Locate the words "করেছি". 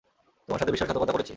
1.13-1.29